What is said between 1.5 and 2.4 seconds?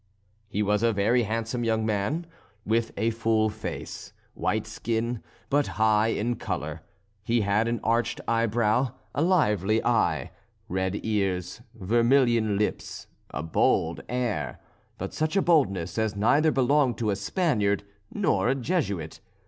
young man,